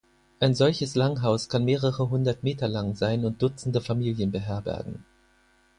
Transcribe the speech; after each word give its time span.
Ein 0.39 0.55
solches 0.55 0.95
Langhaus 0.95 1.47
kann 1.47 1.63
mehrere 1.63 2.09
hundert 2.09 2.41
Meter 2.41 2.67
lang 2.67 2.95
sein 2.95 3.23
und 3.23 3.39
Dutzende 3.43 3.81
Familien 3.81 4.31
beherbergen. 4.31 5.05